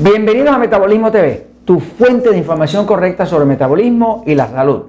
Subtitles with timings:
[0.00, 4.82] Bienvenidos a Metabolismo TV, tu fuente de información correcta sobre metabolismo y la salud.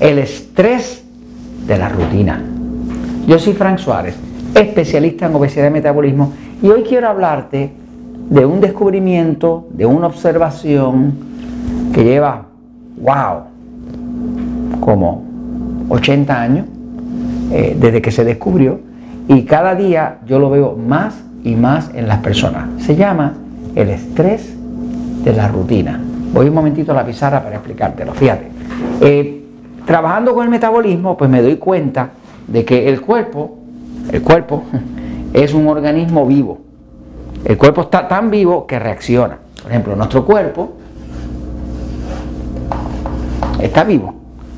[0.00, 1.04] El estrés
[1.64, 2.42] de la rutina.
[3.28, 4.16] Yo soy Frank Suárez,
[4.52, 7.70] especialista en obesidad y metabolismo, y hoy quiero hablarte
[8.30, 11.12] de un descubrimiento, de una observación
[11.94, 12.46] que lleva,
[13.00, 13.42] wow,
[14.80, 15.22] como
[15.88, 16.66] 80 años
[17.52, 18.80] eh, desde que se descubrió,
[19.28, 22.82] y cada día yo lo veo más y más en las personas.
[22.82, 23.34] Se llama
[23.74, 24.54] el estrés
[25.24, 26.00] de la rutina.
[26.32, 28.12] Voy un momentito a la pizarra para explicártelo.
[28.14, 28.48] Fíjate,
[29.00, 29.44] eh,
[29.86, 32.10] trabajando con el metabolismo, pues me doy cuenta
[32.46, 33.58] de que el cuerpo,
[34.10, 34.64] el cuerpo
[35.32, 36.60] es un organismo vivo.
[37.44, 39.38] El cuerpo está tan vivo que reacciona.
[39.62, 40.72] Por ejemplo, nuestro cuerpo
[43.60, 44.14] está vivo.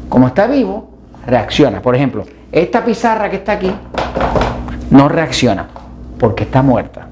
[0.08, 0.90] Como está vivo,
[1.26, 1.80] reacciona.
[1.80, 3.72] Por ejemplo, esta pizarra que está aquí
[4.90, 5.66] no reacciona
[6.18, 7.08] porque está muerta,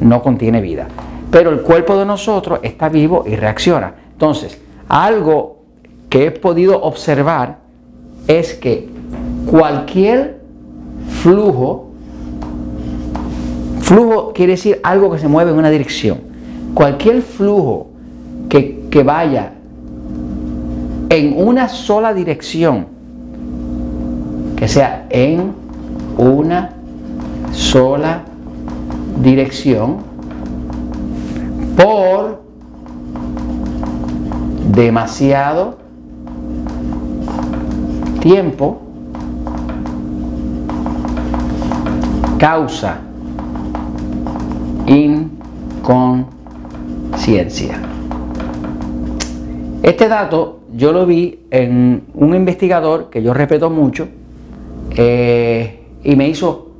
[0.00, 0.86] no contiene vida.
[1.36, 3.92] Pero el cuerpo de nosotros está vivo y reacciona.
[4.10, 5.58] Entonces, algo
[6.08, 7.58] que he podido observar
[8.26, 8.88] es que
[9.44, 10.40] cualquier
[11.22, 11.90] flujo,
[13.82, 16.20] flujo quiere decir algo que se mueve en una dirección,
[16.72, 17.88] cualquier flujo
[18.48, 19.52] que, que vaya
[21.10, 22.86] en una sola dirección,
[24.56, 25.52] que sea en
[26.16, 26.70] una
[27.52, 28.22] sola
[29.22, 30.15] dirección
[31.76, 32.42] por
[34.72, 35.78] demasiado
[38.20, 38.80] tiempo
[42.38, 43.00] causa
[44.86, 47.80] inconsciencia.
[49.82, 54.08] Este dato yo lo vi en un investigador que yo respeto mucho
[54.90, 56.72] eh, y me hizo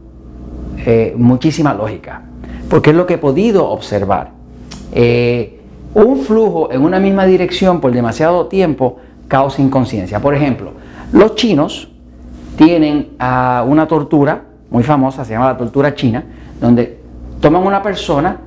[0.85, 2.23] eh, muchísima lógica,
[2.69, 4.36] porque es lo que he podido observar.
[4.93, 5.61] Eh,
[5.95, 8.99] un flujo en una misma dirección por demasiado tiempo
[9.29, 10.21] causa inconsciencia.
[10.21, 10.73] Por ejemplo,
[11.13, 11.89] los chinos
[12.57, 16.25] tienen una tortura muy famosa, se llama la tortura china,
[16.61, 16.99] donde
[17.41, 18.39] toman una persona,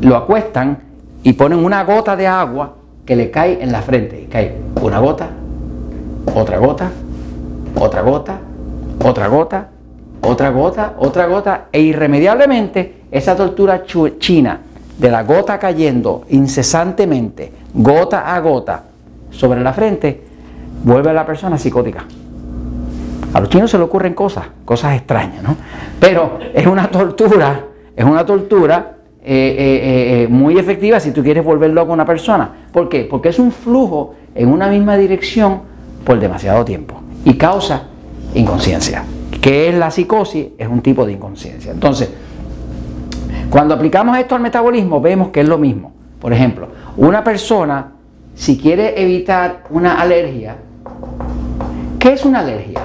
[0.00, 0.78] lo acuestan
[1.22, 4.26] y ponen una gota de agua que le cae en la frente.
[4.30, 5.28] Cae una gota,
[6.34, 6.90] otra gota,
[7.74, 8.38] otra gota,
[9.04, 9.68] otra gota,
[10.22, 13.82] otra gota, otra gota, e irremediablemente esa tortura
[14.18, 14.60] china
[15.00, 18.84] de la gota cayendo incesantemente, gota a gota,
[19.30, 20.22] sobre la frente,
[20.84, 22.04] vuelve a la persona psicótica.
[23.32, 25.56] A los chinos se le ocurren cosas, cosas extrañas, ¿no?
[25.98, 27.64] Pero es una tortura,
[27.96, 32.06] es una tortura eh, eh, eh, muy efectiva si tú quieres volver loco a una
[32.06, 32.50] persona.
[32.72, 33.06] ¿Por qué?
[33.08, 35.60] Porque es un flujo en una misma dirección
[36.04, 37.84] por demasiado tiempo y causa
[38.34, 39.04] inconsciencia
[39.40, 41.72] que es la psicosis, es un tipo de inconsciencia.
[41.72, 42.10] Entonces,
[43.50, 45.92] cuando aplicamos esto al metabolismo, vemos que es lo mismo.
[46.20, 47.92] Por ejemplo, una persona,
[48.34, 50.56] si quiere evitar una alergia,
[51.98, 52.80] ¿qué es una alergia?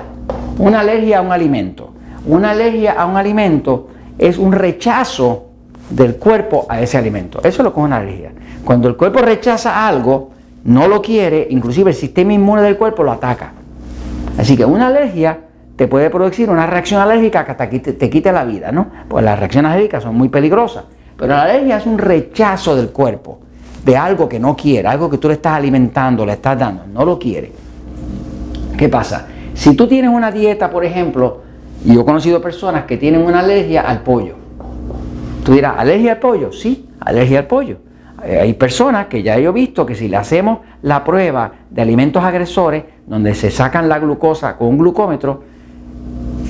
[0.57, 1.93] Una alergia a un alimento.
[2.25, 5.49] Una alergia a un alimento es un rechazo
[5.91, 7.39] del cuerpo a ese alimento.
[7.39, 8.31] Eso es lo que es una alergia.
[8.63, 10.31] Cuando el cuerpo rechaza algo,
[10.63, 13.51] no lo quiere, inclusive el sistema inmune del cuerpo lo ataca.
[14.39, 15.39] Así que una alergia
[15.75, 18.87] te puede producir una reacción alérgica que te, te quite la vida, ¿no?
[19.07, 20.85] Pues las reacciones alérgicas son muy peligrosas.
[21.17, 23.39] Pero la alergia es un rechazo del cuerpo
[23.83, 27.05] de algo que no quiere, algo que tú le estás alimentando, le estás dando, no
[27.05, 27.51] lo quiere.
[28.77, 29.27] ¿Qué pasa?
[29.53, 31.41] Si tú tienes una dieta, por ejemplo,
[31.85, 34.35] yo he conocido personas que tienen una alergia al pollo.
[35.43, 36.51] Tú dirás, ¿alergia al pollo?
[36.51, 37.77] Sí, alergia al pollo.
[38.23, 42.23] Eh, hay personas que ya he visto que si le hacemos la prueba de alimentos
[42.23, 45.43] agresores, donde se sacan la glucosa con un glucómetro,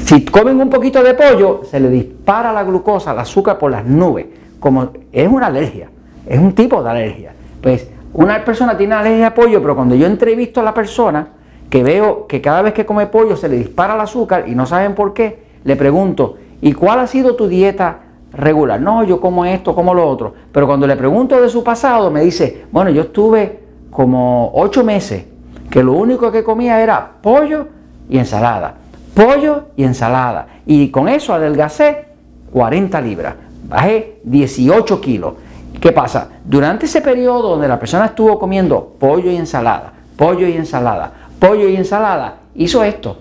[0.05, 3.83] si comen un poquito de pollo, se le dispara la glucosa, el azúcar por las
[3.85, 4.27] nubes.
[4.59, 5.89] Como es una alergia,
[6.27, 7.33] es un tipo de alergia.
[7.59, 11.29] Pues una persona tiene alergia a pollo, pero cuando yo entrevisto a la persona,
[11.71, 14.67] que veo que cada vez que come pollo se le dispara el azúcar y no
[14.67, 18.01] saben por qué, le pregunto, ¿y cuál ha sido tu dieta
[18.31, 18.79] regular?
[18.79, 20.35] No, yo como esto, como lo otro.
[20.51, 23.59] Pero cuando le pregunto de su pasado, me dice, bueno, yo estuve
[23.89, 25.25] como ocho meses,
[25.71, 27.69] que lo único que comía era pollo
[28.07, 28.84] y ensalada
[29.15, 30.47] pollo y ensalada.
[30.67, 32.05] Y con eso adelgacé
[32.53, 33.35] 40 libras,
[33.67, 35.33] bajé 18 kilos.
[35.81, 36.29] ¿Qué pasa?
[36.43, 41.67] Durante ese periodo donde la persona estuvo comiendo pollo y ensalada, pollo y ensalada, pollo
[41.67, 43.17] y ensalada, hizo esto.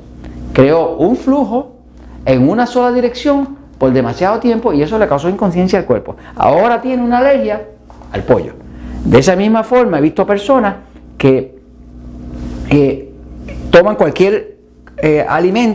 [0.53, 1.77] Creó un flujo
[2.27, 6.17] en una sola dirección por demasiado tiempo y eso le causó inconsciencia al cuerpo.
[6.37, 7.67] Ahora tiene una alergia
[8.13, 8.55] al pollo.
[9.05, 10.77] De esa misma forma he visto personas
[11.19, 11.55] que,
[13.71, 14.54] toman cualquier
[14.99, 15.27] eh,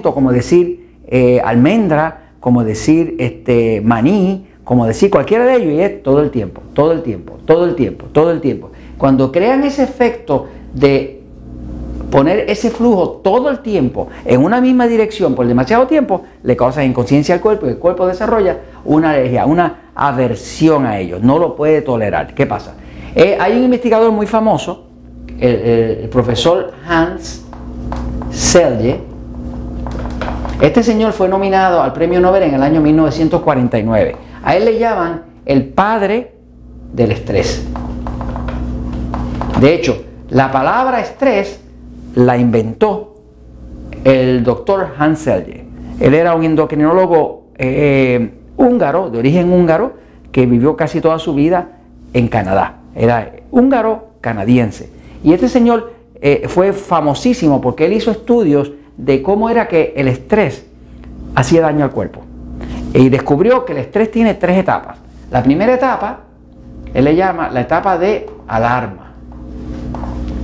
[0.02, 6.04] como decir eh, almendra, como decir este, maní, como decir cualquiera de ellos, y es
[6.04, 8.72] todo el tiempo, todo el tiempo, todo el tiempo, todo el tiempo.
[8.98, 11.20] Cuando crean ese efecto de
[12.12, 16.84] poner ese flujo todo el tiempo en una misma dirección por demasiado tiempo, le causa
[16.84, 21.56] inconsciencia al cuerpo y el cuerpo desarrolla una alergia, una aversión a ellos, no lo
[21.56, 22.34] puede tolerar.
[22.34, 22.76] ¿Qué pasa?
[23.16, 24.86] Eh, hay un investigador muy famoso,
[25.40, 27.46] el, profesor Hans
[28.32, 29.09] Selye.
[30.62, 34.16] Este señor fue nominado al premio Nobel en el año 1949.
[34.44, 36.34] A él le llaman el padre
[36.92, 37.66] del estrés.
[39.62, 41.62] De hecho, la palabra estrés
[42.14, 43.16] la inventó
[44.04, 45.28] el doctor Hans.
[45.28, 49.94] Él era un endocrinólogo eh, húngaro, de origen húngaro,
[50.34, 51.78] que vivió casi toda su vida
[52.12, 52.80] en Canadá.
[52.96, 54.90] Era húngaro canadiense.
[55.24, 60.10] Y este señor eh, fue famosísimo porque él hizo estudios de cómo era que el
[60.10, 60.66] estrés
[61.34, 62.22] hacía daño al cuerpo.
[62.94, 64.98] Y descubrió que el estrés tiene tres etapas.
[65.32, 66.20] La primera etapa,
[66.94, 69.14] él le llama la etapa de alarma.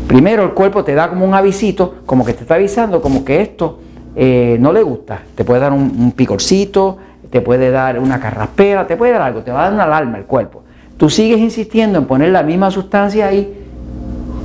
[0.07, 3.41] Primero el cuerpo te da como un avisito, como que te está avisando, como que
[3.41, 3.79] esto
[4.15, 5.21] eh, no le gusta.
[5.35, 6.97] Te puede dar un, picorcito,
[7.29, 10.17] te puede dar una carraspera, te puede dar algo, te va a dar una alarma
[10.17, 10.63] el cuerpo.
[10.97, 13.63] Tú sigues insistiendo en poner la misma sustancia ahí.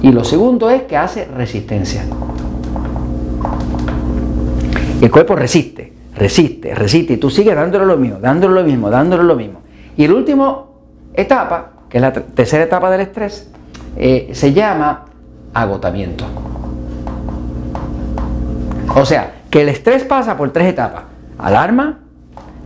[0.02, 2.02] Y lo segundo es que hace resistencia.
[5.00, 7.14] El cuerpo resiste, resiste, resiste.
[7.14, 9.60] Y tú sigues dándole lo mismo, dándole lo mismo, dándole lo mismo.
[9.96, 10.64] Y la última
[11.14, 13.50] etapa, que es la tercera etapa del estrés,
[13.96, 15.06] eh, se llama
[15.54, 16.24] agotamiento.
[18.94, 21.04] O sea, que el estrés pasa por tres etapas.
[21.38, 22.00] Alarma,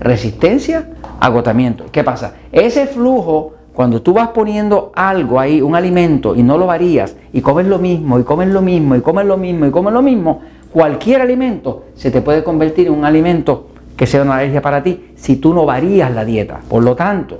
[0.00, 0.90] resistencia,
[1.20, 1.86] agotamiento.
[1.92, 2.34] ¿Qué pasa?
[2.52, 7.40] Ese flujo, cuando tú vas poniendo algo ahí, un alimento, y no lo varías, y
[7.40, 10.40] comes lo mismo, y comes lo mismo, y comes lo mismo, y comes lo mismo,
[10.74, 15.12] cualquier alimento se te puede convertir en un alimento que sea una alergia para ti
[15.14, 16.62] si tú no varías la dieta.
[16.68, 17.38] Por lo tanto,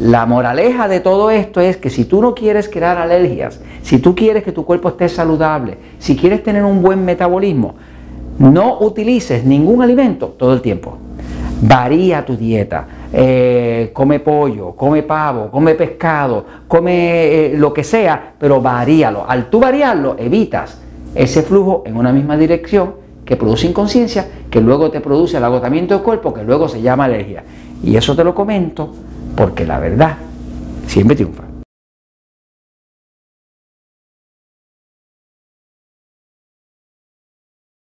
[0.00, 4.16] la moraleja de todo esto es que si tú no quieres crear alergias, si tú
[4.16, 7.76] quieres que tu cuerpo esté saludable, si quieres tener un buen metabolismo,
[8.40, 10.98] no utilices ningún alimento todo el tiempo.
[11.62, 12.88] Varía tu dieta.
[13.12, 19.24] Eh, come pollo, come pavo, come pescado, come eh, lo que sea, pero varíalo.
[19.28, 20.80] Al tú variarlo, evitas
[21.14, 22.94] ese flujo en una misma dirección
[23.24, 27.04] que produce inconsciencia, que luego te produce el agotamiento del cuerpo, que luego se llama
[27.04, 27.42] alergia.
[27.82, 28.92] Y eso te lo comento
[29.36, 30.16] porque la verdad
[30.86, 31.53] siempre triunfa.